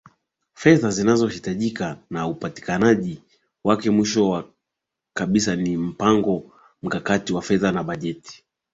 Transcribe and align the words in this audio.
Fedha 0.55 0.89
zinazohitajika 0.91 1.97
na 2.09 2.27
upatikanaji 2.27 3.23
wake 3.63 3.89
Mwisho 3.89 4.53
kabisa 5.13 5.55
ni 5.55 5.77
mpango 5.77 6.51
mkakati 6.81 7.33
wa 7.33 7.41
fedha 7.41 7.71
na 7.71 7.83
bajeti 7.83 8.43